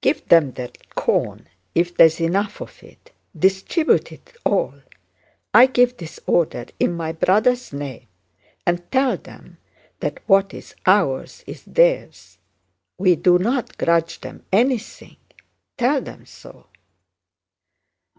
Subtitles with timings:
[0.00, 3.12] "Give them that corn if there is enough of it.
[3.38, 4.80] Distribute it all.
[5.52, 8.06] I give this order in my brother's name;
[8.64, 9.58] and tell them
[10.00, 12.38] that what is ours is theirs.
[12.96, 15.18] We do not grudge them anything.
[15.76, 16.68] Tell them so."